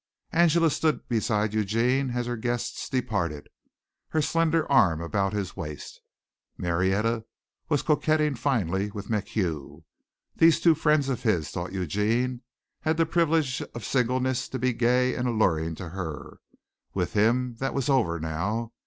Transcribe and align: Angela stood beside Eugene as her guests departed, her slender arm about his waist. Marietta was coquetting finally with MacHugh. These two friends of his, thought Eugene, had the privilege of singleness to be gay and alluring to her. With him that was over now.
Angela 0.31 0.71
stood 0.71 1.07
beside 1.07 1.53
Eugene 1.53 2.09
as 2.09 2.25
her 2.25 2.35
guests 2.35 2.89
departed, 2.89 3.49
her 4.09 4.19
slender 4.23 4.65
arm 4.67 4.99
about 4.99 5.31
his 5.31 5.55
waist. 5.55 6.01
Marietta 6.57 7.23
was 7.69 7.83
coquetting 7.83 8.33
finally 8.33 8.89
with 8.89 9.11
MacHugh. 9.11 9.83
These 10.35 10.59
two 10.59 10.73
friends 10.73 11.07
of 11.07 11.21
his, 11.21 11.51
thought 11.51 11.71
Eugene, 11.71 12.41
had 12.79 12.97
the 12.97 13.05
privilege 13.05 13.61
of 13.61 13.85
singleness 13.85 14.49
to 14.49 14.57
be 14.57 14.73
gay 14.73 15.13
and 15.13 15.27
alluring 15.27 15.75
to 15.75 15.89
her. 15.89 16.39
With 16.95 17.13
him 17.13 17.57
that 17.59 17.75
was 17.75 17.87
over 17.87 18.19
now. 18.19 18.73